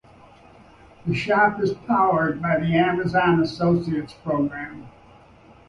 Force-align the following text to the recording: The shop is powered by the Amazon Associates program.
The 1.05 1.13
shop 1.13 1.61
is 1.61 1.75
powered 1.85 2.41
by 2.41 2.57
the 2.57 2.75
Amazon 2.75 3.39
Associates 3.39 4.13
program. 4.23 4.87